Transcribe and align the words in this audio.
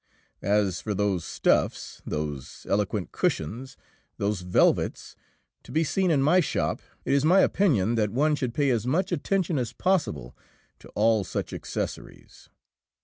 As 0.41 0.81
for 0.81 0.95
those 0.95 1.23
stuffs, 1.23 2.01
those 2.07 2.65
eloquent 2.67 3.11
cushions, 3.11 3.77
those 4.17 4.41
velvets, 4.41 5.15
to 5.61 5.71
be 5.71 5.83
seen 5.83 6.09
in 6.09 6.23
my 6.23 6.39
shop, 6.39 6.81
it 7.05 7.13
is 7.13 7.23
my 7.23 7.41
opinion 7.41 7.93
that 7.93 8.09
one 8.09 8.33
should 8.33 8.55
pay 8.55 8.71
as 8.71 8.87
much 8.87 9.11
attention 9.11 9.59
as 9.59 9.73
possible 9.73 10.35
to 10.79 10.89
all 10.95 11.23
such 11.23 11.53
accessories. 11.53 12.49